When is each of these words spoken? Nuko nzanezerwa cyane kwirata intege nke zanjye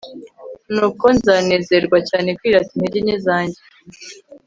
Nuko 0.73 1.05
nzanezerwa 1.17 1.97
cyane 2.09 2.29
kwirata 2.37 2.71
intege 2.73 2.99
nke 3.05 3.17
zanjye 3.25 3.59